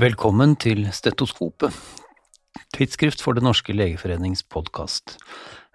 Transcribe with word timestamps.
Velkommen 0.00 0.54
til 0.56 0.86
Stetoskopet, 0.96 1.74
tidsskrift 2.72 3.20
for 3.20 3.36
Det 3.36 3.42
norske 3.44 3.74
legeforenings 3.74 4.40
podkast. 4.48 5.18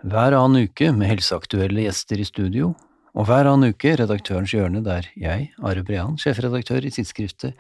Hver 0.02 0.34
annen 0.34 0.66
uke 0.66 0.88
med 0.98 1.12
helseaktuelle 1.12 1.84
gjester 1.84 2.24
i 2.24 2.26
studio, 2.26 2.72
og 3.14 3.28
hver 3.30 3.46
annen 3.52 3.76
uke 3.76 3.94
Redaktørens 4.00 4.56
hjørne, 4.56 4.82
der 4.82 5.06
jeg, 5.14 5.52
Are 5.62 5.86
Brean, 5.86 6.18
sjefredaktør 6.18 6.88
i 6.88 6.94
tidsskriftet, 6.96 7.54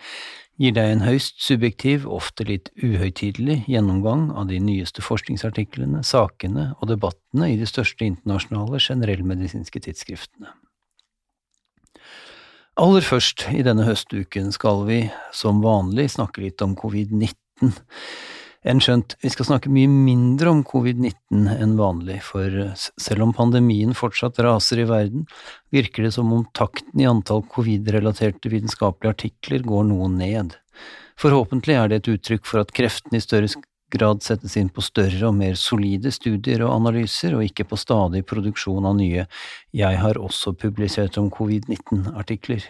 gir 0.57 0.73
deg 0.73 0.95
en 0.95 1.05
høyst 1.05 1.37
subjektiv, 1.45 2.09
ofte 2.09 2.49
litt 2.49 2.73
uhøytidelig 2.81 3.61
gjennomgang 3.69 4.31
av 4.33 4.49
de 4.49 4.57
nyeste 4.57 5.05
forskningsartiklene, 5.05 6.01
sakene 6.01 6.71
og 6.79 6.89
debattene 6.95 7.53
i 7.53 7.61
de 7.61 7.69
største 7.69 8.09
internasjonale 8.09 8.81
generellmedisinske 8.81 9.85
tidsskriftene. 9.85 10.55
Aller 12.75 13.05
først 13.07 13.45
i 13.55 13.61
denne 13.63 13.85
høstuken 13.87 14.49
skal 14.51 14.81
vi, 14.83 15.05
som 15.31 15.61
vanlig, 15.63 16.09
snakke 16.11 16.41
litt 16.43 16.59
om 16.65 16.73
covid-19. 16.75 17.71
Enn 18.67 18.81
skjønt, 18.81 19.13
vi 19.21 19.29
skal 19.31 19.47
snakke 19.47 19.71
mye 19.71 19.87
mindre 19.87 20.51
om 20.51 20.63
covid-19 20.67 21.45
enn 21.53 21.77
vanlig, 21.79 22.17
for 22.25 22.73
selv 22.75 23.27
om 23.27 23.31
pandemien 23.37 23.95
fortsatt 23.95 24.41
raser 24.43 24.81
i 24.81 24.87
verden, 24.89 25.23
virker 25.71 26.03
det 26.03 26.11
som 26.17 26.33
om 26.35 26.43
takten 26.57 26.99
i 26.99 27.07
antall 27.07 27.45
covid-relaterte 27.53 28.51
vitenskapelige 28.51 29.13
artikler 29.13 29.63
går 29.63 29.87
noe 29.93 30.09
ned. 30.11 30.57
Forhåpentlig 31.21 31.77
er 31.79 31.93
det 31.93 32.01
et 32.01 32.11
uttrykk 32.17 32.49
for 32.49 32.65
at 32.65 32.75
kreftene 32.75 33.21
i 33.21 33.23
større 33.23 33.47
grad 33.95 34.23
settes 34.23 34.57
inn 34.59 34.69
på 34.69 34.83
større 34.83 35.29
og 35.29 35.37
mer 35.39 35.55
solide 35.59 36.11
studier 36.13 36.63
og 36.65 36.73
analyser, 36.75 37.35
og 37.35 37.45
ikke 37.47 37.67
på 37.71 37.79
stadig 37.79 38.25
produksjon 38.27 38.85
av 38.85 38.97
nye 38.99 39.25
Jeg 39.75 40.01
har 40.01 40.19
også 40.19 40.53
publisert 40.59 41.17
om 41.21 41.31
covid-19-artikler. 41.33 42.67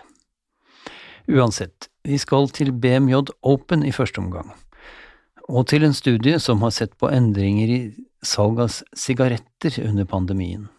Uansett, 1.25 1.89
vi 2.05 2.19
skal 2.21 2.51
til 2.53 2.69
BMJ 2.71 3.33
Open 3.41 3.85
i 3.85 3.93
første 3.95 4.21
omgang, 4.21 4.53
og 5.49 5.67
til 5.71 5.85
en 5.87 5.97
studie 5.97 6.37
som 6.39 6.61
har 6.61 6.73
sett 6.73 6.93
på 7.01 7.09
endringer 7.09 7.71
i 7.73 7.81
salg 8.25 8.61
av 8.61 8.73
sigaretter 8.97 9.81
under 9.85 10.05
pandemien. 10.09 10.69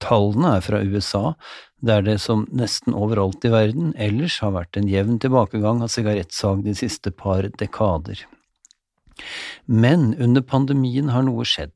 Tallene 0.00 0.56
er 0.56 0.64
fra 0.64 0.80
USA, 0.80 1.34
der 1.84 2.04
det 2.04 2.16
som 2.24 2.46
nesten 2.56 2.96
overalt 2.96 3.44
i 3.44 3.52
verden 3.52 3.92
ellers 4.00 4.38
har 4.40 4.54
vært 4.56 4.80
en 4.80 4.88
jevn 4.88 5.20
tilbakegang 5.20 5.84
av 5.84 5.92
sigarettsalg 5.92 6.64
de 6.64 6.76
siste 6.76 7.12
par 7.12 7.48
dekader. 7.60 8.24
Men 9.66 10.12
under 10.18 10.44
pandemien 10.44 11.10
har 11.14 11.26
noe 11.26 11.46
skjedd, 11.48 11.74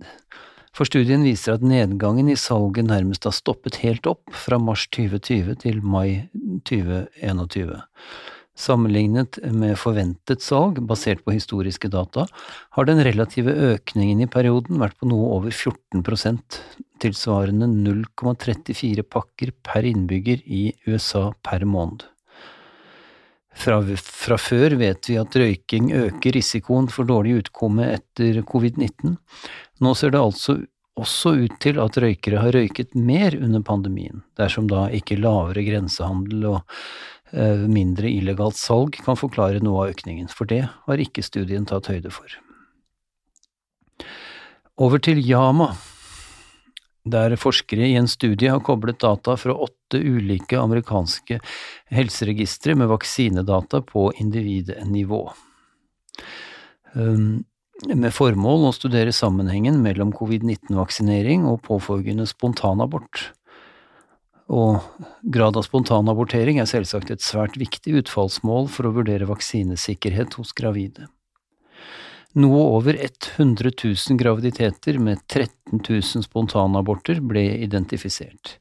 for 0.75 0.89
studien 0.89 1.23
viser 1.27 1.55
at 1.55 1.67
nedgangen 1.67 2.29
i 2.33 2.39
salget 2.39 2.89
nærmest 2.89 3.29
har 3.29 3.35
stoppet 3.37 3.79
helt 3.85 4.07
opp 4.11 4.33
fra 4.35 4.59
mars 4.59 4.89
2020 4.97 5.61
til 5.63 5.83
mai 5.87 6.27
2021. 6.67 7.77
Sammenlignet 8.55 9.41
med 9.51 9.75
forventet 9.79 10.43
salg, 10.43 10.79
basert 10.87 11.25
på 11.27 11.35
historiske 11.35 11.91
data, 11.91 12.29
har 12.77 12.87
den 12.87 13.03
relative 13.03 13.51
økningen 13.75 14.23
i 14.23 14.31
perioden 14.31 14.79
vært 14.83 14.95
på 15.01 15.11
noe 15.11 15.33
over 15.35 15.51
14% 15.51 16.61
tilsvarende 17.03 17.67
0,34 17.73 19.03
pakker 19.11 19.51
per 19.67 19.87
innbygger 19.89 20.43
i 20.47 20.69
USA 20.87 21.33
per 21.43 21.67
måned. 21.67 22.07
Fra, 23.55 23.79
fra, 23.97 24.37
før 24.41 24.75
vet 24.81 25.09
vi 25.09 25.17
at 25.21 25.37
røyking 25.39 25.93
øker 25.95 26.35
risikoen 26.35 26.89
for 26.91 27.07
dårlig 27.07 27.39
utkomme 27.45 27.87
etter 27.95 28.41
covid-19. 28.49 29.15
Nå 29.85 29.93
ser 29.95 30.15
det 30.15 30.23
altså 30.23 30.59
også 31.01 31.35
ut 31.45 31.57
til 31.63 31.81
at 31.83 31.97
røykere 31.99 32.43
har 32.43 32.55
røyket 32.55 32.95
mer 32.95 33.35
under 33.39 33.63
pandemien, 33.67 34.23
dersom 34.39 34.69
da 34.71 34.87
ikke 34.95 35.19
lavere 35.19 35.65
grensehandel 35.67 36.47
og 36.53 36.61
eh, 37.33 37.65
mindre 37.71 38.11
illegalt 38.11 38.59
salg 38.59 38.99
kan 39.03 39.19
forklare 39.19 39.63
noe 39.65 39.85
av 39.87 39.95
økningen, 39.97 40.31
for 40.31 40.51
det 40.51 40.65
har 40.69 41.03
ikke 41.03 41.25
studien 41.27 41.67
tatt 41.67 41.91
høyde 41.91 42.15
for. 42.15 42.39
Over 44.83 45.03
til 45.03 45.21
Yama, 45.23 45.73
der 47.05 47.37
forskere 47.37 47.87
i 47.91 47.97
en 48.01 48.09
studie 48.09 48.51
har 48.51 48.63
koblet 48.65 49.03
data 49.03 49.37
fra 49.37 49.55
åtte 49.67 50.01
ulike 50.01 50.57
amerikanske 50.61 51.41
helseregistre 51.93 52.75
med 52.81 52.89
vaksinedata 52.89 53.83
på 53.85 54.09
individnivå. 54.21 55.25
Um, 56.95 57.45
med 57.91 58.15
formål 58.15 58.69
å 58.69 58.75
studere 58.75 59.13
sammenhengen 59.13 59.81
mellom 59.85 60.15
covid-19-vaksinering 60.17 61.45
og 61.51 61.61
påfølgende 61.67 62.27
spontanabort. 62.31 63.27
Og 64.53 64.79
grad 65.35 65.59
av 65.59 65.65
spontanabortering 65.67 66.61
er 66.61 66.69
selvsagt 66.71 67.11
et 67.11 67.25
svært 67.25 67.59
viktig 67.61 67.99
utfallsmål 68.05 68.71
for 68.73 68.89
å 68.89 68.95
vurdere 68.97 69.29
vaksinesikkerhet 69.29 70.39
hos 70.39 70.53
gravide. 70.57 71.09
Noe 72.35 72.63
over 72.75 72.97
100 72.99 73.71
000 73.85 74.19
graviditeter 74.19 74.99
med 74.99 75.21
13 75.31 75.79
000 75.89 76.03
spontanaborter 76.03 77.21
ble 77.23 77.45
identifisert. 77.63 78.59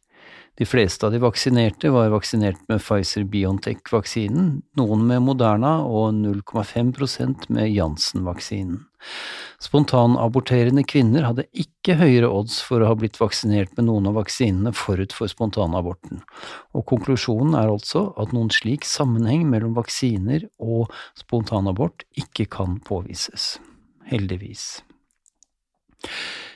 De 0.56 0.66
fleste 0.66 1.06
av 1.06 1.12
de 1.12 1.18
vaksinerte 1.18 1.90
var 1.90 2.12
vaksinert 2.14 2.60
med 2.70 2.82
Pfizer-Biontech-vaksinen, 2.82 4.50
noen 4.78 5.06
med 5.10 5.24
Moderna 5.26 5.80
og 5.82 6.12
0,5% 6.14 7.48
med 7.50 7.72
Janssen-vaksinen. 7.74 8.84
Spontanaborterende 9.64 10.84
kvinner 10.86 11.26
hadde 11.26 11.48
ikke 11.58 11.96
høyere 11.98 12.30
odds 12.30 12.60
for 12.62 12.84
å 12.84 12.92
ha 12.92 12.98
blitt 13.00 13.18
vaksinert 13.18 13.74
med 13.80 13.88
noen 13.88 14.12
av 14.12 14.20
vaksinene 14.20 14.76
forut 14.78 15.16
for 15.18 15.32
spontanaborten, 15.32 16.22
og 16.78 16.86
konklusjonen 16.92 17.58
er 17.58 17.72
altså 17.74 18.12
at 18.22 18.36
noen 18.36 18.54
slik 18.54 18.86
sammenheng 18.86 19.48
mellom 19.50 19.74
vaksiner 19.80 20.46
og 20.62 20.94
spontanabort 21.18 22.06
ikke 22.20 22.46
kan 22.60 22.78
påvises. 22.86 23.56
Heldigvis. 24.12 24.84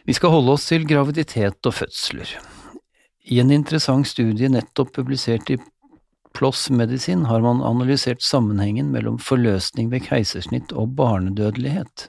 Vi 0.06 0.14
skal 0.14 0.35
holde 0.38 0.53
oss 0.53 0.69
til 0.69 0.85
graviditet 0.85 1.66
og 1.66 1.79
fødsler. 1.79 2.38
I 3.28 3.42
en 3.44 3.52
interessant 3.52 4.08
studie 4.08 4.48
nettopp 4.48 4.94
publisert 4.96 5.50
i 5.52 5.58
PLOS 6.38 6.70
Medisin 6.70 7.26
har 7.28 7.42
man 7.44 7.64
analysert 7.66 8.22
sammenhengen 8.24 8.92
mellom 8.94 9.18
forløsning 9.20 9.90
ved 9.92 10.06
keisersnitt 10.06 10.72
og 10.72 10.94
barnedødelighet. 11.00 12.08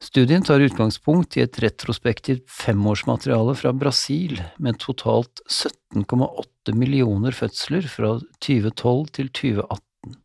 Studien 0.00 0.44
tar 0.46 0.62
utgangspunkt 0.62 1.36
i 1.36 1.42
et 1.42 1.58
retrospektivt 1.60 2.46
femårsmateriale 2.46 3.56
fra 3.58 3.74
Brasil 3.74 4.38
med 4.62 4.78
totalt 4.80 5.42
17,8 5.50 6.76
millioner 6.78 7.34
fødsler 7.34 7.90
fra 7.90 8.14
2012 8.38 9.12
til 9.18 9.32
2018. 9.34 10.16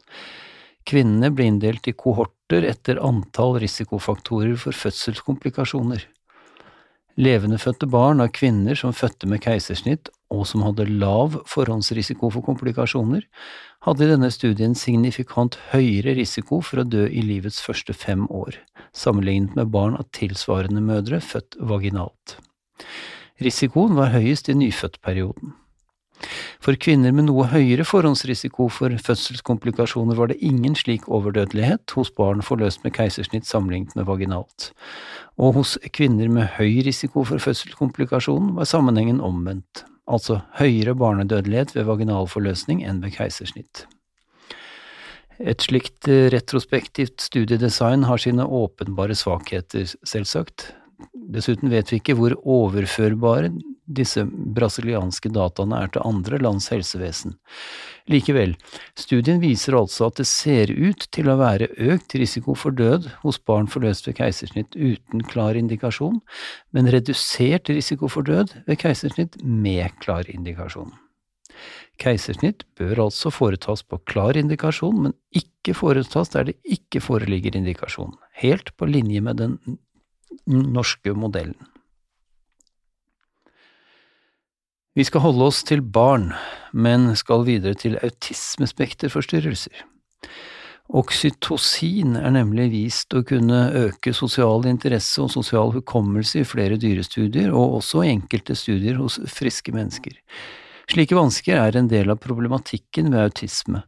Kvinnene 0.87 1.31
ble 1.33 1.49
inndelt 1.49 1.89
i 1.89 1.95
kohorter 1.97 2.69
etter 2.69 3.01
antall 3.03 3.57
risikofaktorer 3.63 4.55
for 4.61 4.77
fødselskomplikasjoner. 4.77 6.05
Levendefødte 7.13 7.85
barn 7.85 8.23
av 8.23 8.31
kvinner 8.33 8.77
som 8.77 8.93
fødte 8.95 9.27
med 9.29 9.43
keisersnitt 9.43 10.09
og 10.33 10.47
som 10.49 10.63
hadde 10.65 10.87
lav 10.89 11.35
forhåndsrisiko 11.49 12.31
for 12.33 12.45
komplikasjoner, 12.45 13.27
hadde 13.85 14.05
i 14.05 14.09
denne 14.09 14.31
studien 14.33 14.73
signifikant 14.73 15.59
høyere 15.69 16.15
risiko 16.17 16.61
for 16.65 16.81
å 16.81 16.87
dø 16.87 17.05
i 17.05 17.21
livets 17.21 17.61
første 17.61 17.93
fem 17.93 18.25
år, 18.33 18.57
sammenlignet 18.97 19.53
med 19.59 19.69
barn 19.75 19.99
av 19.99 20.09
tilsvarende 20.15 20.81
mødre 20.81 21.21
født 21.21 21.59
vaginalt. 21.61 22.39
Risikoen 23.43 23.93
var 23.99 24.15
høyest 24.15 24.49
i 24.49 24.57
nyfødtperioden. 24.57 25.53
For 26.63 26.77
kvinner 26.79 27.11
med 27.15 27.27
noe 27.27 27.47
høyere 27.51 27.85
forhåndsrisiko 27.87 28.69
for 28.71 28.93
fødselskomplikasjoner 29.05 30.17
var 30.19 30.31
det 30.31 30.39
ingen 30.45 30.75
slik 30.79 31.07
overdødelighet 31.11 31.95
hos 31.97 32.11
barn 32.15 32.43
forløst 32.45 32.83
med 32.85 32.95
keisersnitt 32.95 33.49
sammenlignet 33.49 33.95
med 33.99 34.07
vaginalt, 34.07 34.69
og 35.37 35.59
hos 35.59 35.75
kvinner 35.95 36.31
med 36.31 36.53
høy 36.59 36.83
risiko 36.87 37.25
for 37.27 37.43
fødselskomplikasjon 37.43 38.53
var 38.59 38.69
sammenhengen 38.69 39.19
omvendt, 39.23 39.83
altså 40.07 40.41
høyere 40.59 40.95
barnedødelighet 40.95 41.75
ved 41.75 41.89
vaginal 41.89 42.29
forløsning 42.31 42.85
enn 42.87 43.03
ved 43.03 43.17
keisersnitt. 43.17 43.85
Et 45.41 45.59
slikt 45.65 46.07
eh, 46.07 46.29
retrospektivt 46.31 47.23
studiedesign 47.25 48.05
har 48.07 48.21
sine 48.21 48.45
åpenbare 48.45 49.15
svakheter, 49.17 49.89
selvsagt. 50.07 50.69
Dessuten 51.33 51.71
vet 51.71 51.91
vi 51.91 51.99
ikke 52.01 52.15
hvor 52.17 52.35
overførbare 52.43 53.51
disse 53.83 54.23
brasilianske 54.25 55.31
dataene 55.33 55.79
er 55.83 55.91
til 55.91 56.05
andre 56.07 56.39
lands 56.41 56.69
helsevesen. 56.71 57.35
Likevel, 58.11 58.55
studien 58.99 59.41
viser 59.43 59.77
altså 59.77 60.07
at 60.09 60.19
det 60.19 60.27
ser 60.29 60.71
ut 60.71 61.05
til 61.15 61.29
å 61.31 61.37
være 61.39 61.69
økt 61.91 62.15
risiko 62.19 62.55
for 62.59 62.75
død 62.75 63.09
hos 63.23 63.39
barn 63.39 63.69
forløst 63.71 64.07
ved 64.07 64.17
keisersnitt 64.19 64.75
uten 64.75 65.23
klar 65.29 65.59
indikasjon, 65.59 66.19
men 66.75 66.91
redusert 66.91 67.71
risiko 67.71 68.11
for 68.11 68.27
død 68.27 68.55
ved 68.67 68.79
keisersnitt 68.83 69.39
med 69.43 69.95
klar 70.03 70.27
indikasjon. 70.31 70.91
Keisersnitt 72.01 72.65
bør 72.79 73.05
altså 73.05 73.29
foretas 73.31 73.83
på 73.85 73.99
klar 74.09 74.37
indikasjon, 74.39 75.07
men 75.07 75.15
ikke 75.35 75.75
foretas 75.77 76.33
der 76.33 76.49
det 76.49 76.57
ikke 76.65 77.03
foreligger 77.03 77.55
indikasjon, 77.59 78.15
helt 78.41 78.73
på 78.79 78.89
linje 78.89 79.21
med 79.23 79.39
den 79.43 79.57
norske 80.47 81.13
modellen. 81.17 81.57
Vi 84.93 85.05
skal 85.07 85.23
holde 85.23 85.47
oss 85.49 85.63
til 85.65 85.81
barn, 85.81 86.31
men 86.73 87.15
skal 87.17 87.47
videre 87.47 87.73
til 87.73 87.97
autismespekterforstyrrelser. 87.97 89.73
Oksytocin 90.93 92.17
er 92.19 92.33
nemlig 92.35 92.67
vist 92.73 93.15
å 93.17 93.23
kunne 93.25 93.71
øke 93.73 94.13
sosial 94.13 94.67
interesse 94.69 95.23
og 95.23 95.31
sosial 95.33 95.71
hukommelse 95.73 96.43
i 96.43 96.45
flere 96.45 96.77
dyrestudier, 96.77 97.49
og 97.49 97.79
også 97.79 98.03
i 98.03 98.11
enkelte 98.11 98.53
studier 98.59 98.99
hos 99.01 99.17
friske 99.31 99.73
mennesker. 99.73 100.19
Slike 100.91 101.15
vansker 101.15 101.55
er 101.57 101.77
en 101.79 101.87
del 101.87 102.11
av 102.11 102.19
problematikken 102.23 103.13
ved 103.13 103.29
autisme, 103.29 103.83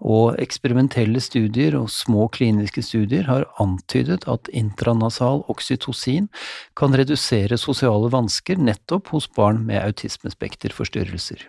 og 0.00 0.40
eksperimentelle 0.42 1.20
studier 1.22 1.76
og 1.78 1.90
små 1.92 2.26
kliniske 2.34 2.82
studier 2.82 3.28
har 3.28 3.46
antydet 3.62 4.26
at 4.30 4.50
intranasal 4.56 5.44
oksytocin 5.52 6.28
kan 6.78 6.96
redusere 6.96 7.58
sosiale 7.60 8.10
vansker 8.12 8.58
nettopp 8.58 9.12
hos 9.14 9.28
barn 9.36 9.62
med 9.68 9.82
autismespekterforstyrrelser. 9.84 11.46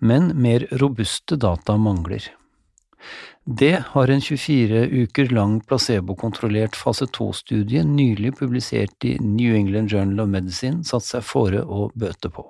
Men 0.00 0.32
mer 0.42 0.66
robuste 0.82 1.38
data 1.40 1.76
mangler. 1.78 2.26
Det 3.44 3.76
har 3.92 4.08
en 4.08 4.20
24 4.24 4.86
uker 5.04 5.32
lang 5.36 5.58
placebokontrollert 5.68 6.76
fase 6.80 7.06
2-studie 7.12 7.84
nylig 7.84 8.32
publisert 8.38 9.04
i 9.04 9.18
New 9.20 9.54
England 9.54 9.92
Journal 9.92 10.24
of 10.24 10.32
Medicine 10.32 10.84
satt 10.84 11.04
seg 11.04 11.26
fore 11.28 11.60
å 11.60 11.90
bøte 11.94 12.32
på. 12.32 12.46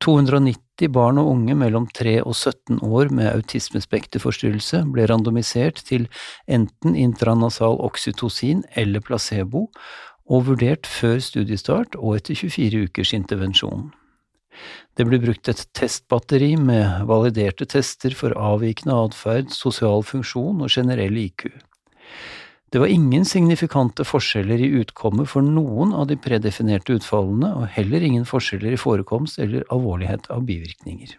290 0.00 0.88
barn 0.94 1.20
og 1.20 1.28
unge 1.34 1.54
mellom 1.60 1.86
3 1.96 2.20
og 2.22 2.32
17 2.32 2.80
år 2.86 3.10
med 3.12 3.28
autismespekterforstyrrelse 3.34 4.82
ble 4.94 5.04
randomisert 5.10 5.82
til 5.84 6.06
enten 6.48 6.96
intranasal 6.96 7.76
oksytocin 7.84 8.64
eller 8.80 9.04
placebo, 9.04 9.68
og 10.30 10.46
vurdert 10.46 10.86
før 10.86 11.18
studiestart 11.20 11.96
og 11.98 12.20
etter 12.20 12.38
24 12.38 12.86
ukers 12.86 13.12
intervensjon. 13.16 13.90
Det 14.96 15.06
ble 15.06 15.20
brukt 15.22 15.50
et 15.50 15.62
testbatteri 15.76 16.54
med 16.58 17.04
validerte 17.10 17.66
tester 17.68 18.14
for 18.16 18.34
avvikende 18.38 18.96
atferd, 19.06 19.50
sosial 19.54 20.04
funksjon 20.06 20.62
og 20.64 20.72
generell 20.72 21.18
IQ. 21.18 21.48
Det 22.70 22.78
var 22.78 22.86
ingen 22.86 23.24
signifikante 23.26 24.04
forskjeller 24.06 24.60
i 24.62 24.68
utkommet 24.78 25.26
for 25.32 25.42
noen 25.42 25.90
av 25.96 26.06
de 26.06 26.14
predefinerte 26.14 26.94
utfallene, 27.00 27.48
og 27.58 27.72
heller 27.74 28.04
ingen 28.06 28.26
forskjeller 28.28 28.76
i 28.76 28.78
forekomst 28.78 29.40
eller 29.42 29.64
alvorlighet 29.74 30.28
av 30.30 30.44
bivirkninger. 30.46 31.16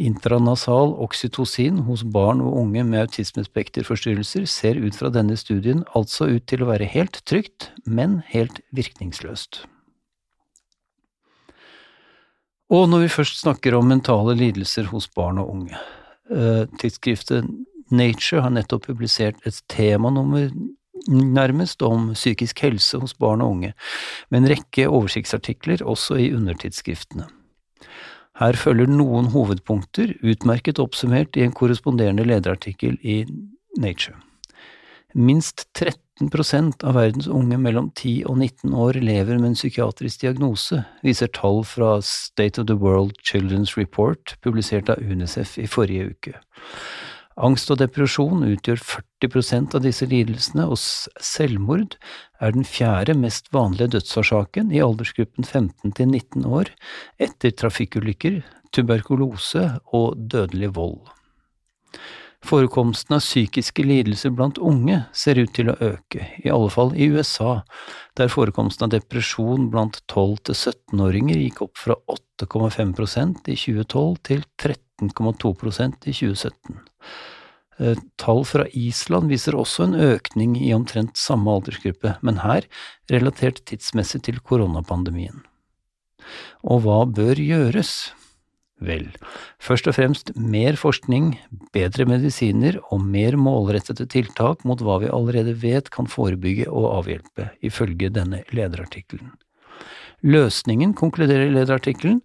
Intranasal 0.00 0.94
oksytocin 1.04 1.82
hos 1.84 2.00
barn 2.14 2.40
og 2.40 2.54
unge 2.62 2.80
med 2.88 3.02
autismespekterforstyrrelser 3.02 4.46
ser 4.48 4.80
ut 4.80 4.96
fra 4.96 5.10
denne 5.12 5.36
studien 5.36 5.82
altså 5.92 6.30
ut 6.30 6.46
til 6.48 6.64
å 6.64 6.70
være 6.70 6.88
helt 6.88 7.20
trygt, 7.28 7.68
men 7.84 8.22
helt 8.32 8.62
virkningsløst. 8.72 9.66
Og 12.72 12.88
når 12.88 13.04
vi 13.04 13.12
først 13.18 13.42
snakker 13.42 13.76
om 13.76 13.92
mentale 13.92 14.32
lidelser 14.38 14.88
hos 14.94 15.10
barn 15.12 15.42
og 15.42 15.52
unge, 15.52 15.76
eh, 16.32 16.64
tidsskriftet 16.80 17.44
Nature 17.92 18.42
har 18.44 18.54
nettopp 18.54 18.88
publisert 18.88 19.38
et 19.46 19.60
temanummer 19.70 20.50
nærmest 21.08 21.82
om 21.82 22.12
psykisk 22.14 22.62
helse 22.62 22.98
hos 23.02 23.14
barn 23.14 23.42
og 23.42 23.56
unge, 23.56 23.72
med 24.30 24.42
en 24.42 24.50
rekke 24.54 24.88
oversiktsartikler 24.88 25.82
også 25.84 26.18
i 26.22 26.32
undertidsskriftene. 26.34 27.28
Her 28.40 28.56
følger 28.56 28.88
noen 28.88 29.28
hovedpunkter, 29.34 30.14
utmerket 30.24 30.80
oppsummert 30.80 31.36
i 31.36 31.44
en 31.44 31.52
korresponderende 31.52 32.24
lederartikkel 32.24 32.96
i 33.02 33.22
Nature. 33.78 34.16
Minst 35.12 35.66
13% 35.76 36.86
av 36.88 36.96
verdens 36.96 37.28
unge 37.28 37.58
mellom 37.60 37.90
10 37.90 38.22
og 38.30 38.38
19 38.38 38.72
år 38.72 38.96
lever 39.04 39.36
med 39.36 39.50
en 39.50 39.58
psykiatrisk 39.58 40.22
diagnose, 40.24 40.80
viser 41.04 41.28
tall 41.36 41.60
fra 41.68 41.98
State 42.00 42.62
of 42.62 42.70
the 42.70 42.78
World 42.80 43.20
Children's 43.20 43.76
Report, 43.76 44.36
publisert 44.40 44.88
av 44.88 45.04
UNICEF 45.04 45.58
i 45.60 45.68
forrige 45.68 46.14
uke. 46.14 46.38
Angst 47.40 47.70
og 47.72 47.78
depresjon 47.80 48.44
utgjør 48.44 48.80
40% 49.24 49.76
av 49.78 49.84
disse 49.86 50.08
lidelsene, 50.08 50.66
og 50.68 50.76
selvmord 50.76 51.96
er 52.42 52.52
den 52.52 52.66
fjerde 52.68 53.16
mest 53.16 53.48
vanlige 53.54 53.94
dødsårsaken 53.96 54.72
i 54.74 54.82
aldersgruppen 54.84 55.46
15 55.46 55.96
til 55.96 56.12
19 56.12 56.44
år, 56.44 56.72
etter 57.16 57.54
trafikkulykker, 57.56 58.42
tuberkulose 58.72 59.64
og 59.96 60.20
dødelig 60.32 60.74
vold. 60.76 61.00
Forekomsten 62.42 63.14
av 63.14 63.22
psykiske 63.22 63.84
lidelser 63.86 64.32
blant 64.34 64.58
unge 64.58 65.04
ser 65.14 65.38
ut 65.38 65.52
til 65.54 65.70
å 65.70 65.76
øke, 65.78 66.26
i 66.42 66.50
alle 66.50 66.72
fall 66.74 66.90
i 66.98 67.06
USA, 67.14 67.60
der 68.18 68.32
forekomsten 68.32 68.88
av 68.88 68.94
depresjon 68.96 69.68
blant 69.70 70.00
12- 70.10 70.40
til 70.48 70.58
17-åringer 70.58 71.38
gikk 71.38 71.62
opp 71.68 71.78
fra 71.78 71.96
8,5% 72.42 73.46
i 73.46 73.56
2012 73.56 74.16
til 74.26 74.42
13,2% 74.58 76.10
i 76.10 76.16
2017. 76.18 76.82
Eh, 77.80 77.98
tall 78.20 78.44
fra 78.46 78.66
Island 78.76 79.32
viser 79.32 79.56
også 79.58 79.88
en 79.88 79.96
økning 80.12 80.56
i 80.60 80.72
omtrent 80.76 81.16
samme 81.18 81.50
aldersgruppe, 81.56 82.16
men 82.22 82.42
her 82.44 82.68
relatert 83.10 83.62
tidsmessig 83.68 84.22
til 84.28 84.40
koronapandemien. 84.44 85.42
Og 86.62 86.84
hva 86.84 87.02
bør 87.08 87.40
gjøres? 87.40 88.12
Vel, 88.82 89.06
først 89.62 89.86
og 89.86 89.94
fremst 89.94 90.32
mer 90.34 90.74
forskning, 90.78 91.36
bedre 91.74 92.06
medisiner 92.08 92.80
og 92.90 93.04
mer 93.04 93.38
målrettede 93.38 94.08
tiltak 94.10 94.64
mot 94.66 94.82
hva 94.82 94.98
vi 95.04 95.10
allerede 95.10 95.54
vet 95.62 95.90
kan 95.94 96.10
forebygge 96.10 96.66
og 96.66 96.88
avhjelpe, 96.98 97.52
ifølge 97.62 98.10
denne 98.10 98.42
lederartikkelen. 98.50 99.30
Løsningen, 100.22 100.94
konkluderer 100.94 101.50
lederartikkelen, 101.50 102.20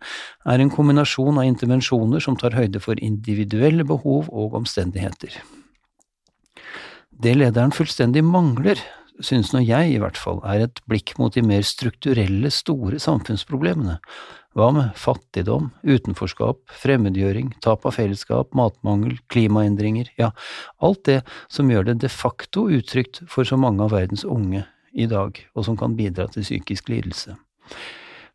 er 0.45 0.61
en 0.61 0.73
kombinasjon 0.73 1.39
av 1.41 1.47
intervensjoner 1.49 2.21
som 2.21 2.37
tar 2.37 2.53
høyde 2.57 2.81
for 2.83 2.99
individuelle 3.01 3.85
behov 3.87 4.29
og 4.29 4.57
omstendigheter. 4.59 5.33
Det 7.17 7.33
lederen 7.33 7.73
fullstendig 7.73 8.21
mangler, 8.21 8.77
synes 9.17 9.49
nå 9.49 9.63
jeg 9.65 9.95
i 9.95 10.01
hvert 10.01 10.19
fall, 10.19 10.43
er 10.45 10.67
et 10.67 10.81
blikk 10.85 11.15
mot 11.17 11.33
de 11.33 11.41
mer 11.41 11.63
strukturelle, 11.65 12.51
store 12.53 12.99
samfunnsproblemene, 13.01 13.97
hva 14.57 14.67
med 14.73 14.93
fattigdom, 14.97 15.71
utenforskap, 15.85 16.61
fremmedgjøring, 16.81 17.51
tap 17.65 17.85
av 17.89 17.97
fellesskap, 17.97 18.53
matmangel, 18.57 19.17
klimaendringer, 19.33 20.13
ja, 20.21 20.31
alt 20.81 21.03
det 21.09 21.19
som 21.49 21.69
gjør 21.73 21.89
det 21.89 21.99
de 22.05 22.13
facto 22.13 22.67
utrygt 22.69 23.23
for 23.29 23.45
så 23.45 23.57
mange 23.57 23.85
av 23.85 23.93
verdens 23.97 24.25
unge 24.25 24.67
i 24.93 25.09
dag, 25.09 25.41
og 25.57 25.65
som 25.65 25.77
kan 25.77 25.97
bidra 25.97 26.29
til 26.33 26.45
psykisk 26.45 26.93
lidelse. 26.93 27.37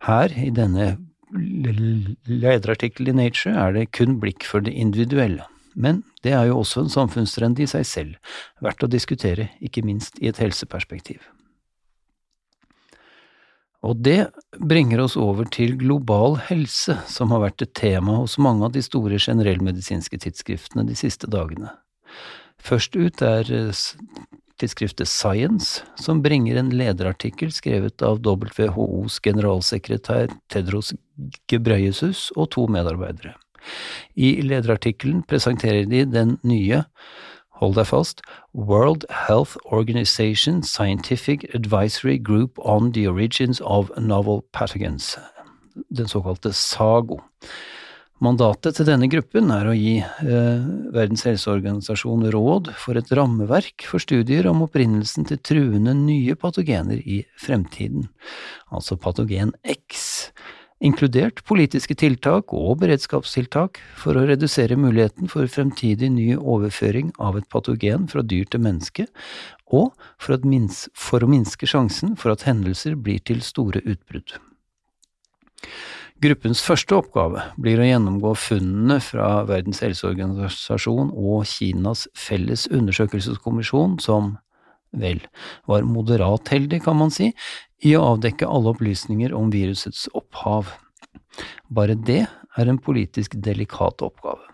Her, 0.06 0.32
i 0.34 0.50
denne 0.54 0.96
lederartikkelen 1.32 3.14
i 3.14 3.26
Nature, 3.26 3.54
er 3.56 3.76
det 3.76 3.92
kun 3.96 4.18
blikk 4.20 4.44
for 4.48 4.64
det 4.64 4.74
individuelle. 4.74 5.46
Men 5.74 6.02
det 6.24 6.34
er 6.36 6.50
jo 6.50 6.58
også 6.60 6.84
en 6.84 6.92
samfunnstrend 6.92 7.60
i 7.62 7.68
seg 7.70 7.86
selv, 7.88 8.34
verdt 8.60 8.84
å 8.84 8.90
diskutere, 8.90 9.48
ikke 9.64 9.84
minst 9.86 10.18
i 10.20 10.28
et 10.28 10.40
helseperspektiv. 10.42 11.22
Og 13.82 13.98
det 13.98 14.28
bringer 14.62 15.00
oss 15.02 15.16
over 15.18 15.48
til 15.50 15.74
global 15.80 16.36
helse, 16.46 16.94
som 17.10 17.32
har 17.34 17.42
vært 17.48 17.64
et 17.64 17.72
tema 17.74 18.20
hos 18.20 18.36
mange 18.38 18.68
av 18.68 18.76
de 18.76 18.82
store 18.84 19.18
generellmedisinske 19.18 20.20
tidsskriftene 20.22 20.86
de 20.86 20.94
siste 20.98 21.26
dagene. 21.30 21.72
Først 22.62 22.94
ut 22.94 23.24
er 23.26 23.48
eh, 23.50 23.82
tidsskriftet 24.62 25.11
Science, 25.11 25.83
som 25.99 26.23
bringer 26.23 26.57
en 26.57 26.71
lederartikkel 26.71 27.52
skrevet 27.52 28.02
av 28.07 28.23
WHOs 28.23 29.19
generalsekretær 29.25 30.31
Tedros 30.52 30.92
Gebreyesus 31.50 32.31
og 32.37 32.52
to 32.54 32.69
medarbeidere. 32.71 33.35
I 34.14 34.40
lederartikkelen 34.42 35.23
presenterer 35.26 35.87
de 35.87 36.04
den 36.07 36.38
nye 36.42 36.83
hold 37.62 37.76
deg 37.78 37.87
fast, 37.87 38.23
World 38.54 39.04
Health 39.28 39.54
Organization 39.71 40.62
Scientific 40.66 41.45
Advisory 41.54 42.19
Group 42.19 42.59
on 42.59 42.90
the 42.92 43.07
Origins 43.07 43.61
of 43.62 43.90
Novel 43.99 44.42
Pathogens, 44.52 45.19
den 45.90 46.09
såkalte 46.09 46.52
SAGO. 46.52 47.21
Mandatet 48.22 48.76
til 48.78 48.86
denne 48.86 49.08
gruppen 49.10 49.50
er 49.50 49.66
å 49.66 49.74
gi 49.74 49.96
eh, 49.98 50.66
Verdens 50.94 51.24
helseorganisasjon 51.26 52.28
råd 52.30 52.70
for 52.78 52.98
et 53.00 53.10
rammeverk 53.18 53.82
for 53.88 54.02
studier 54.02 54.46
om 54.46 54.62
opprinnelsen 54.68 55.26
til 55.26 55.40
truende 55.42 55.94
nye 55.98 56.36
patogener 56.38 57.02
i 57.02 57.24
fremtiden, 57.42 58.06
altså 58.70 58.94
patogen 59.00 59.50
X 59.66 60.30
inkludert 60.82 61.42
politiske 61.46 61.94
tiltak 61.98 62.52
og 62.56 62.80
beredskapstiltak 62.82 63.80
for 63.98 64.18
å 64.18 64.24
redusere 64.28 64.78
muligheten 64.78 65.30
for 65.30 65.50
fremtidig 65.50 66.10
ny 66.14 66.28
overføring 66.36 67.12
av 67.22 67.38
et 67.38 67.48
patogen 67.52 68.08
fra 68.10 68.22
dyr 68.26 68.48
til 68.50 68.64
menneske, 68.66 69.06
og 69.72 69.92
for, 70.20 70.38
for, 70.94 71.24
å 71.24 71.30
minske 71.30 71.68
sjansen 71.70 72.16
for 72.18 72.34
at 72.34 72.46
hendelser 72.48 72.98
blir 72.98 73.22
til 73.26 73.42
store 73.46 73.82
utbrudd. 73.86 74.34
Gruppens 76.22 76.60
første 76.62 76.94
oppgave 76.94 77.40
blir 77.58 77.80
å 77.82 77.86
gjennomgå 77.86 78.30
funnene 78.38 79.00
fra 79.02 79.40
Verdens 79.48 79.80
helseorganisasjon 79.82 81.10
og 81.18 81.42
Kinas 81.50 82.04
felles 82.14 82.68
undersøkelseskommisjon, 82.70 83.96
som 83.98 84.36
vel, 84.94 85.18
var 85.66 85.88
moderat 85.88 86.52
heldig, 86.52 86.84
kan 86.84 87.00
man 87.00 87.10
si, 87.10 87.32
i 87.82 87.96
å 87.98 88.04
avdekke 88.12 88.46
alle 88.46 88.70
opplysninger 88.70 89.34
om 89.34 89.50
virusets 89.50 90.06
opphav. 90.14 90.70
Bare 91.66 91.98
det 91.98 92.22
er 92.28 92.70
en 92.70 92.78
politisk 92.78 93.34
delikat 93.42 94.04
oppgave. 94.06 94.46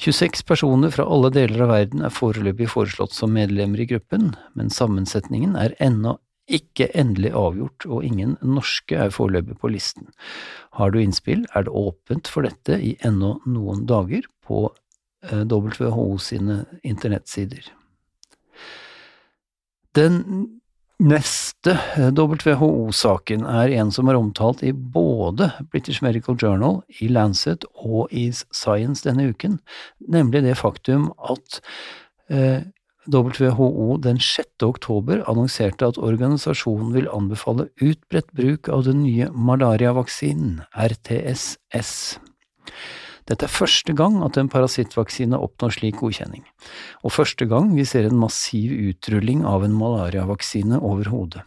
26 0.00 0.46
personer 0.48 0.92
fra 0.96 1.04
alle 1.12 1.28
deler 1.34 1.66
av 1.66 1.74
verden 1.74 2.04
er 2.08 2.14
foreløpig 2.14 2.70
foreslått 2.72 3.12
som 3.16 3.36
medlemmer 3.36 3.84
i 3.84 3.90
gruppen, 3.90 4.32
men 4.56 4.72
sammensetningen 4.72 5.58
er 5.60 5.76
ennå 5.82 6.16
ikke 6.46 6.88
endelig 6.94 7.32
avgjort, 7.36 7.86
og 7.90 8.04
ingen 8.06 8.36
norske 8.44 8.98
er 8.98 9.14
foreløpig 9.14 9.58
på 9.62 9.70
listen. 9.74 10.10
Har 10.78 10.92
du 10.92 11.00
innspill, 11.00 11.46
er 11.54 11.66
det 11.66 11.74
åpent 11.74 12.30
for 12.30 12.46
dette 12.46 12.78
i 12.78 12.94
ennå 13.06 13.36
noen 13.46 13.86
dager 13.88 14.28
på 14.46 14.68
eh, 15.26 15.42
WHO 15.42 16.06
sine 16.22 16.64
internettsider. 16.86 17.72
Den 19.96 20.22
neste 21.02 21.74
eh, 21.96 22.12
WHO-saken 22.14 23.44
er 23.48 23.74
en 23.80 23.90
som 23.92 24.08
er 24.08 24.18
omtalt 24.18 24.62
i 24.64 24.72
både 24.72 25.50
British 25.72 26.04
Medical 26.04 26.38
Journal, 26.40 26.82
i 27.00 27.08
Lancet 27.08 27.66
og 27.74 28.12
i 28.12 28.28
Science 28.32 29.04
denne 29.06 29.30
uken, 29.32 29.58
nemlig 30.06 30.44
det 30.46 30.56
faktum 30.60 31.10
at 31.18 31.60
eh, 32.30 32.64
WHO 33.06 33.96
den 34.02 34.18
6. 34.18 34.62
oktober 34.66 35.22
annonserte 35.30 35.86
at 35.86 35.98
organisasjonen 35.98 36.92
vil 36.96 37.08
anbefale 37.12 37.68
utbredt 37.82 38.32
bruk 38.36 38.70
av 38.72 38.84
den 38.88 39.04
nye 39.04 39.30
malariavaksinen, 39.30 40.62
RTS-S. 40.74 41.92
Dette 43.26 43.46
er 43.46 43.50
første 43.50 43.94
gang 43.98 44.20
at 44.22 44.38
en 44.38 44.50
parasittvaksine 44.50 45.38
oppnår 45.42 45.74
slik 45.78 45.98
godkjenning, 46.02 46.44
og 47.02 47.14
første 47.14 47.48
gang 47.50 47.72
vi 47.74 47.86
ser 47.88 48.06
en 48.06 48.18
massiv 48.20 48.74
utrulling 48.74 49.42
av 49.46 49.66
en 49.66 49.74
malariavaksine 49.74 50.78
over 50.78 51.10
hodet. 51.10 51.42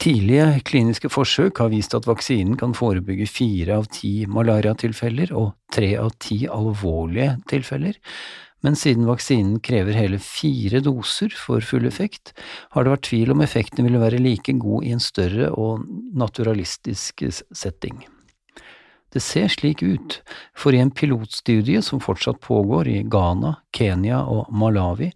Tidlige 0.00 0.60
kliniske 0.66 1.08
forsøk 1.12 1.60
har 1.62 1.70
vist 1.70 1.94
at 1.94 2.08
vaksinen 2.08 2.56
kan 2.58 2.74
forebygge 2.74 3.28
fire 3.30 3.76
av 3.78 3.86
ti 3.94 4.24
malariatilfeller 4.26 5.30
og 5.38 5.52
tre 5.72 5.92
av 6.00 6.10
ti 6.20 6.42
alvorlige 6.50 7.36
tilfeller, 7.48 7.94
men 8.64 8.78
siden 8.80 9.04
vaksinen 9.08 9.58
krever 9.64 9.92
hele 9.92 10.18
fire 10.22 10.80
doser 10.84 11.34
for 11.36 11.64
full 11.64 11.84
effekt, 11.88 12.32
har 12.72 12.84
det 12.84 12.94
vært 12.94 13.06
tvil 13.10 13.34
om 13.34 13.44
effekten 13.44 13.84
ville 13.84 14.00
være 14.00 14.22
like 14.24 14.56
god 14.62 14.88
i 14.88 14.94
en 14.96 15.04
større 15.04 15.50
og 15.52 15.84
naturalistisk 16.16 17.26
setting. 17.52 18.00
Det 19.14 19.22
ser 19.22 19.46
slik 19.52 19.84
ut, 19.84 20.16
for 20.58 20.74
i 20.74 20.80
en 20.82 20.90
pilotstudie 20.90 21.84
som 21.86 22.00
fortsatt 22.02 22.40
pågår 22.42 22.88
i 22.90 22.96
Ghana, 23.06 23.52
Kenya 23.76 24.24
og 24.26 24.48
Malawi, 24.50 25.12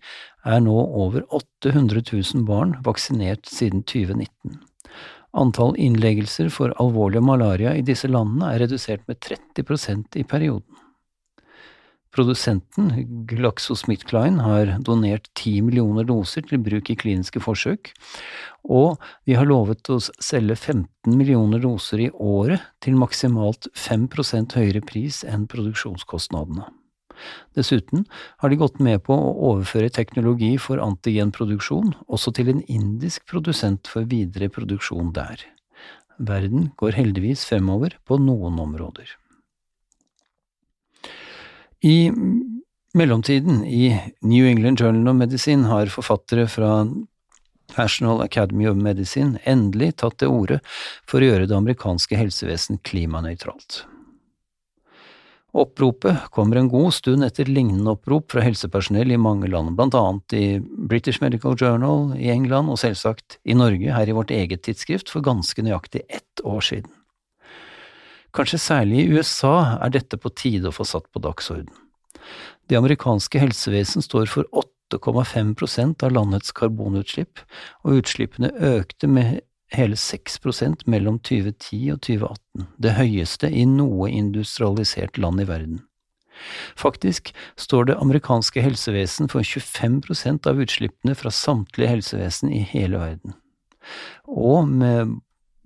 er 0.46 0.60
nå 0.62 0.76
over 0.76 1.24
800 1.34 2.04
000 2.12 2.44
barn 2.46 2.76
vaksinert 2.86 3.48
siden 3.50 3.82
2019. 3.82 4.60
Antall 5.38 5.74
innleggelser 5.76 6.48
for 6.52 6.72
alvorlig 6.82 7.24
malaria 7.24 7.74
i 7.76 7.82
disse 7.84 8.08
landene 8.08 8.52
er 8.52 8.62
redusert 8.64 9.02
med 9.10 9.18
30% 9.24 10.20
i 10.20 10.24
perioden. 10.28 10.84
Produsenten 12.14 12.88
GlaxoSmithKline 13.28 14.40
har 14.40 14.70
donert 14.84 15.28
10 15.34 15.66
millioner 15.66 16.06
doser 16.08 16.46
til 16.48 16.62
bruk 16.64 16.88
i 16.90 16.96
kliniske 16.98 17.42
forsøk, 17.44 17.92
og 18.64 18.96
de 19.28 19.36
har 19.36 19.48
lovet 19.48 19.90
å 19.92 20.00
selge 20.00 20.56
15 20.56 21.12
millioner 21.12 21.60
doser 21.62 22.06
i 22.06 22.10
året 22.12 22.64
til 22.84 22.96
maksimalt 22.98 23.68
5% 23.76 24.56
høyere 24.58 24.82
pris 24.88 25.20
enn 25.28 25.46
produksjonskostnadene. 25.52 26.70
Dessuten 27.58 28.04
har 28.38 28.50
de 28.50 28.58
gått 28.60 28.78
med 28.82 29.02
på 29.06 29.14
å 29.14 29.30
overføre 29.52 29.92
teknologi 29.94 30.52
for 30.62 30.82
antigenproduksjon 30.82 31.94
også 32.06 32.34
til 32.38 32.52
en 32.54 32.64
indisk 32.70 33.26
produsent 33.30 33.90
for 33.90 34.08
videre 34.08 34.50
produksjon 34.54 35.12
der. 35.16 35.42
Verden 36.18 36.70
går 36.78 36.98
heldigvis 36.98 37.44
fremover 37.46 37.98
på 38.06 38.18
noen 38.22 38.58
områder. 38.62 39.18
I 41.84 42.12
mellomtiden, 42.94 43.64
i 43.64 44.00
New 44.20 44.46
England 44.46 44.80
Journal 44.80 45.08
of 45.08 45.16
Medicine, 45.16 45.66
har 45.66 45.86
forfattere 45.86 46.48
fra 46.50 46.88
National 47.76 48.22
Academy 48.22 48.66
of 48.66 48.76
Medicine 48.76 49.38
endelig 49.44 49.96
tatt 50.02 50.18
til 50.18 50.32
orde 50.32 50.58
for 51.06 51.20
å 51.20 51.28
gjøre 51.28 51.46
det 51.46 51.56
amerikanske 51.56 52.18
helsevesen 52.18 52.80
klimanøytralt. 52.82 53.84
Oppropet 55.58 56.28
kommer 56.34 56.58
en 56.60 56.68
god 56.68 56.92
stund 56.92 57.24
etter 57.24 57.48
lignende 57.48 57.94
opprop 57.94 58.34
fra 58.34 58.42
helsepersonell 58.44 59.14
i 59.14 59.20
mange 59.20 59.48
land, 59.48 59.72
blant 59.78 59.96
annet 59.96 60.36
i 60.36 60.44
British 60.60 61.22
Medical 61.24 61.56
Journal 61.56 62.12
i 62.18 62.28
England 62.34 62.68
og 62.68 62.80
selvsagt 62.82 63.38
i 63.48 63.56
Norge, 63.56 63.94
her 63.94 64.10
i 64.10 64.16
vårt 64.16 64.34
eget 64.34 64.66
tidsskrift, 64.66 65.08
for 65.08 65.24
ganske 65.24 65.64
nøyaktig 65.64 66.04
ett 66.08 66.44
år 66.44 66.60
siden. 66.64 66.92
Kanskje 68.36 68.60
særlig 68.60 69.02
i 69.02 69.12
USA 69.16 69.78
er 69.78 69.92
dette 69.94 70.18
på 70.20 70.32
tide 70.36 70.70
å 70.70 70.74
få 70.74 70.86
satt 70.86 71.08
på 71.12 71.22
dagsorden. 71.24 71.70
Det 72.68 72.76
amerikanske 72.76 73.40
helsevesen 73.40 74.04
står 74.04 74.28
for 74.28 74.48
8,5 74.92 75.54
prosent 75.56 76.04
av 76.04 76.12
landets 76.12 76.52
karbonutslipp, 76.52 77.40
og 77.84 78.02
utslippene 78.02 78.52
økte 78.52 79.08
med 79.08 79.40
hele 79.72 79.96
6 79.96 80.38
prosent 80.44 80.86
mellom 80.88 81.18
2010 81.24 81.92
og 81.94 82.00
2018, 82.04 82.68
det 82.80 82.96
høyeste 82.96 83.50
i 83.52 83.64
noe 83.68 84.08
industrialisert 84.12 85.20
land 85.20 85.44
i 85.44 85.48
verden. 85.48 85.82
Faktisk 86.78 87.32
står 87.58 87.88
det 87.88 87.98
amerikanske 87.98 88.62
helsevesen 88.62 89.30
for 89.32 89.42
25 89.42 90.00
prosent 90.06 90.46
av 90.46 90.60
utslippene 90.62 91.16
fra 91.18 91.32
samtlige 91.34 91.90
helsevesen 91.96 92.52
i 92.54 92.62
hele 92.62 93.00
verden. 93.00 93.34
Og 94.28 94.68
med 94.68 95.18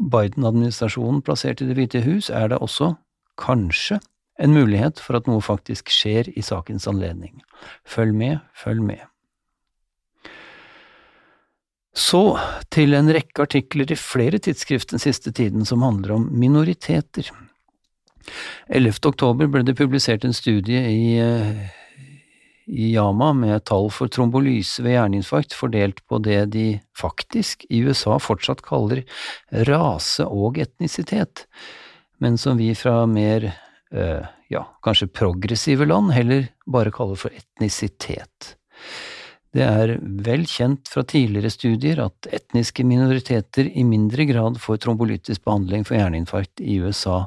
Biden-administrasjonen 0.02 1.22
plassert 1.22 1.62
i 1.62 1.68
Det 1.68 1.76
hvite 1.78 2.02
hus, 2.06 2.30
er 2.30 2.50
det 2.50 2.58
også, 2.58 2.94
kanskje, 3.38 4.00
en 4.42 4.54
mulighet 4.56 4.98
for 5.00 5.18
at 5.18 5.28
noe 5.30 5.42
faktisk 5.44 5.90
skjer 5.92 6.30
i 6.34 6.42
sakens 6.42 6.88
anledning. 6.90 7.42
Følg 7.86 8.14
med, 8.16 8.40
følg 8.58 8.82
med. 8.82 9.04
Så 11.92 12.38
til 12.72 12.96
en 12.96 13.12
rekke 13.12 13.44
artikler 13.44 13.92
i 13.92 13.98
flere 14.00 14.40
tidsskrift 14.40 14.94
den 14.94 15.02
siste 15.02 15.32
tiden 15.32 15.66
som 15.68 15.84
handler 15.84 16.16
om 16.16 16.28
minoriteter. 16.32 17.28
11. 18.72 18.96
oktober 19.04 19.50
ble 19.50 19.62
det 19.66 19.76
publisert 19.76 20.24
en 20.24 20.32
studie 20.32 20.80
i 20.88 21.18
eh, 21.20 21.68
i 22.66 22.92
Yama 22.94 23.32
med 23.36 23.64
tall 23.68 23.88
for 23.92 24.10
trombolyse 24.12 24.84
ved 24.84 24.96
hjerneinfarkt 24.96 25.56
fordelt 25.56 26.02
på 26.08 26.20
det 26.22 26.40
de 26.54 26.66
faktisk 26.98 27.66
i 27.70 27.82
USA 27.86 28.18
fortsatt 28.22 28.62
kaller 28.66 29.02
rase 29.68 30.26
og 30.26 30.60
etnisitet, 30.62 31.46
men 32.22 32.38
som 32.38 32.60
vi 32.60 32.72
fra 32.78 33.02
mer, 33.10 33.50
øh, 33.92 34.28
ja, 34.52 34.66
kanskje 34.84 35.10
progressive 35.10 35.88
land 35.88 36.12
heller 36.14 36.46
bare 36.66 36.94
kaller 36.94 37.18
for 37.18 37.34
etnisitet. 37.34 38.54
Det 39.52 39.64
er 39.66 39.98
vel 40.00 40.46
kjent 40.48 40.88
fra 40.88 41.02
tidligere 41.04 41.50
studier 41.52 41.98
at 42.06 42.28
etniske 42.32 42.86
minoriteter 42.88 43.68
i 43.68 43.84
mindre 43.84 44.24
grad 44.30 44.56
får 44.60 44.80
trombolytisk 44.80 45.44
behandling 45.44 45.84
for 45.84 45.98
hjerneinfarkt 45.98 46.62
i 46.64 46.78
USA 46.80 47.26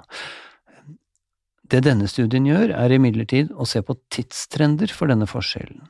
det 1.72 1.82
denne 1.88 2.08
studien 2.10 2.46
gjør, 2.46 2.74
er 2.78 2.94
imidlertid 2.94 3.52
å 3.56 3.66
se 3.70 3.82
på 3.86 3.98
tidstrender 4.14 4.92
for 4.94 5.10
denne 5.12 5.28
forskjellen. 5.30 5.86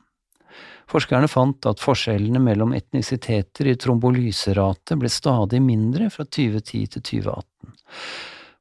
Forskerne 0.86 1.26
fant 1.28 1.66
at 1.66 1.82
forskjellene 1.82 2.38
mellom 2.40 2.72
etnisiteter 2.76 3.72
i 3.72 3.74
trombolyserate 3.80 4.96
ble 5.00 5.10
stadig 5.10 5.58
mindre 5.62 6.08
fra 6.14 6.24
2010 6.24 6.86
til 6.94 7.04
2018. 7.10 7.74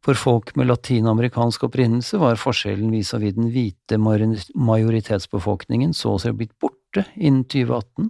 For 0.05 0.17
folk 0.17 0.51
med 0.57 0.69
latinamerikansk 0.69 1.63
opprinnelse 1.65 2.19
var 2.21 2.37
forskjellen 2.37 2.91
vis-à-vis 2.93 3.37
den 3.37 3.49
hvite 3.53 3.97
majoritetsbefolkningen 3.97 5.95
så 5.97 6.13
å 6.13 6.19
si 6.21 6.33
blitt 6.33 6.53
borte 6.61 6.84
borte 6.95 7.05
innen 7.15 7.43
2018, 7.43 8.09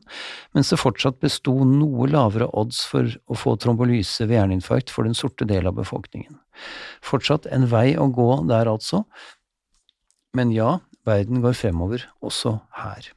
mens 0.54 0.70
det 0.70 0.80
fortsatt 0.80 1.20
besto 1.20 1.54
noe 1.66 2.08
lavere 2.08 2.48
odds 2.54 2.86
for 2.86 3.10
å 3.28 3.36
få 3.36 3.56
trombolyse 3.58 4.26
ved 4.28 4.38
hjerneinfarkt 4.38 4.90
for 4.90 5.06
den 5.06 5.16
sorte 5.16 5.46
del 5.46 5.68
av 5.68 5.76
befolkningen. 5.76 6.38
Fortsatt 7.04 7.46
en 7.48 7.68
vei 7.68 7.96
å 7.98 8.08
gå 8.08 8.46
der, 8.48 8.68
altså, 8.68 9.06
men 10.36 10.52
ja, 10.52 10.80
verden 11.06 11.42
går 11.42 11.54
fremover 11.54 12.06
også 12.22 12.60
her. 12.76 13.12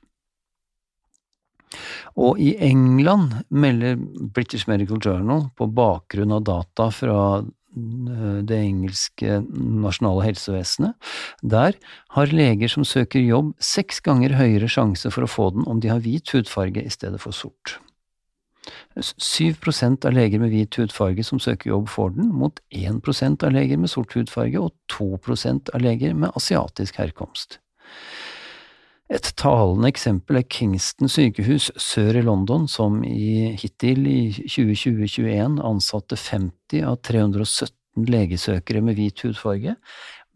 Og 2.16 2.38
i 2.40 2.54
England 2.64 3.44
melder 3.50 3.98
British 3.98 4.68
Medical 4.68 4.98
Journal, 4.98 5.50
på 5.54 5.68
bakgrunn 5.68 6.32
av 6.32 6.44
data 6.46 6.88
fra 6.90 7.42
det 7.74 8.56
engelske 8.56 9.42
nasjonale 9.52 10.24
helsevesenet. 10.24 10.96
Der 11.42 11.76
har 12.16 12.32
leger 12.32 12.72
som 12.72 12.86
søker 12.86 13.20
jobb 13.20 13.52
seks 13.62 14.00
ganger 14.00 14.36
høyere 14.38 14.70
sjanse 14.72 15.12
for 15.14 15.26
å 15.26 15.30
få 15.30 15.50
den 15.56 15.68
om 15.68 15.82
de 15.84 15.92
har 15.92 16.00
hvit 16.04 16.32
hudfarge 16.34 16.82
i 16.82 16.92
stedet 16.92 17.20
for 17.22 17.36
sort. 17.36 17.78
7 18.98 19.54
av 20.04 20.12
leger 20.12 20.40
med 20.42 20.50
hvit 20.52 20.74
hudfarge 20.76 21.24
som 21.24 21.40
søker 21.40 21.70
jobb, 21.70 21.88
får 21.88 22.10
den, 22.16 22.32
mot 22.34 22.60
1% 22.74 23.44
av 23.44 23.52
leger 23.54 23.78
med 23.78 23.90
sort 23.90 24.12
hudfarge 24.16 24.58
og 24.60 24.74
2% 24.92 25.70
av 25.74 25.80
leger 25.80 26.14
med 26.14 26.34
asiatisk 26.36 26.98
herkomst. 26.98 27.60
Et 29.08 29.28
talende 29.40 29.88
eksempel 29.88 30.42
er 30.42 30.44
Kingston 30.52 31.08
sykehus 31.08 31.70
sør 31.80 32.18
i 32.20 32.24
London, 32.26 32.66
som 32.68 33.00
i 33.08 33.54
hittil 33.56 34.04
i 34.04 34.18
2020-2021 34.36 35.62
ansatte 35.64 36.18
50 36.20 36.84
av 36.84 36.98
317 37.08 37.72
legesøkere 38.08 38.82
med 38.84 38.98
hvit 38.98 39.24
hudfarge, 39.24 39.78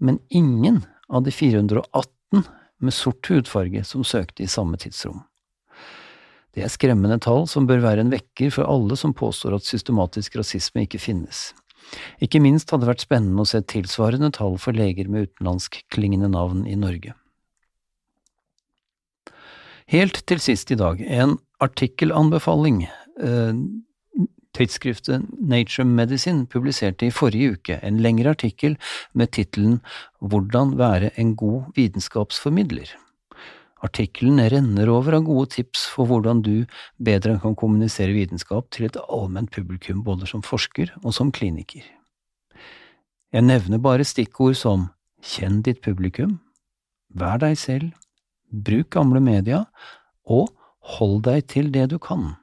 men 0.01 0.19
ingen 0.33 0.81
av 1.13 1.27
de 1.27 1.35
418 1.37 2.47
med 2.83 2.97
sort 2.97 3.29
hudfarge 3.29 3.85
som 3.85 4.07
søkte 4.09 4.47
i 4.47 4.51
samme 4.51 4.81
tidsrom. 4.81 5.21
Det 6.53 6.65
er 6.65 6.73
skremmende 6.73 7.21
tall 7.23 7.47
som 7.49 7.69
bør 7.69 7.85
være 7.85 8.05
en 8.05 8.13
vekker 8.13 8.53
for 8.57 8.69
alle 8.69 8.97
som 8.97 9.15
påstår 9.17 9.57
at 9.57 9.69
systematisk 9.69 10.37
rasisme 10.41 10.85
ikke 10.85 11.01
finnes. 11.01 11.51
Ikke 12.25 12.41
minst 12.41 12.73
hadde 12.73 12.87
det 12.87 12.95
vært 12.95 13.05
spennende 13.05 13.45
å 13.45 13.49
se 13.49 13.61
tilsvarende 13.69 14.33
tall 14.33 14.57
for 14.61 14.77
leger 14.77 15.13
med 15.13 15.29
utenlandskklingende 15.29 16.33
navn 16.33 16.65
i 16.69 16.77
Norge. 16.79 17.17
Helt 19.93 20.23
til 20.25 20.41
sist 20.41 20.71
i 20.73 20.77
dag, 20.81 21.03
en 21.05 21.35
artikkelanbefaling. 21.61 22.87
Eh, 23.21 23.59
tidsskriftet 24.57 25.27
Nature 25.37 25.85
Medicine 25.85 26.47
publiserte 26.49 27.11
i 27.11 27.13
forrige 27.13 27.59
uke 27.59 27.77
en 27.85 27.99
lengre 28.01 28.33
artikkel 28.33 28.79
med 29.13 29.35
tittelen 29.37 29.83
Hvordan 30.21 30.79
være 30.81 31.11
en 31.21 31.35
god 31.37 31.77
vitenskapsformidler. 31.77 32.89
Artikkelen 33.85 34.41
renner 34.41 34.89
over 34.89 35.19
av 35.19 35.27
gode 35.29 35.51
tips 35.59 35.85
for 35.93 36.09
hvordan 36.09 36.41
du 36.41 36.65
bedre 36.97 37.37
kan 37.43 37.57
kommunisere 37.59 38.17
vitenskap 38.17 38.71
til 38.73 38.89
et 38.89 38.97
allment 39.11 39.53
publikum 39.53 40.01
både 40.07 40.25
som 40.31 40.41
forsker 40.41 40.95
og 41.03 41.13
som 41.13 41.33
kliniker. 41.33 41.85
Jeg 43.33 43.45
nevner 43.45 43.77
bare 43.83 44.09
stikkord 44.09 44.57
som 44.57 44.89
kjenn 45.21 45.61
ditt 45.67 45.85
publikum, 45.85 46.39
vær 47.13 47.37
deg 47.45 47.59
selv, 47.61 47.93
bruk 48.53 48.91
gamle 48.95 49.23
media, 49.25 49.65
og 50.29 50.53
hold 50.97 51.23
deg 51.27 51.49
til 51.51 51.73
det 51.75 51.89
du 51.93 51.99
kan. 52.03 52.35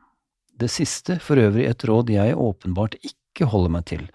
Det 0.59 0.69
siste 0.71 1.19
for 1.23 1.39
øvrig 1.39 1.69
et 1.69 1.85
råd 1.87 2.11
jeg 2.11 2.35
åpenbart 2.35 2.97
ikke 2.99 3.47
holder 3.47 3.71
meg 3.77 3.87
til, 3.87 4.05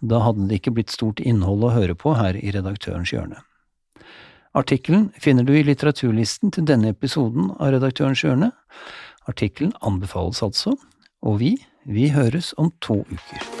da 0.00 0.22
hadde 0.24 0.48
det 0.48 0.60
ikke 0.60 0.74
blitt 0.78 0.94
stort 0.94 1.20
innhold 1.20 1.66
å 1.66 1.74
høre 1.74 1.96
på 1.98 2.14
her 2.16 2.38
i 2.38 2.54
Redaktørens 2.54 3.12
hjørne. 3.12 3.42
Artikkelen 4.56 5.10
finner 5.20 5.46
du 5.46 5.52
i 5.54 5.62
litteraturlisten 5.62 6.50
til 6.56 6.66
denne 6.66 6.90
episoden 6.90 7.52
av 7.58 7.74
Redaktørens 7.76 8.24
hjørne. 8.24 8.50
Artikkelen 9.30 9.76
anbefales 9.86 10.42
altså, 10.42 10.74
og 11.22 11.38
vi, 11.44 11.54
vi 11.84 12.10
høres 12.10 12.54
om 12.58 12.72
to 12.82 13.02
uker. 13.12 13.59